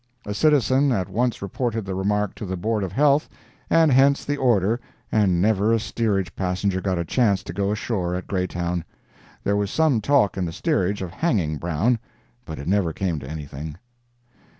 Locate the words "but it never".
12.45-12.93